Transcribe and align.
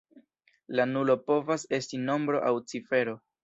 La 0.79 0.87
nulo 0.93 1.17
povas 1.29 1.67
esti 1.81 2.03
nombro 2.09 2.43
aŭ 2.51 2.53
cifero. 2.75 3.19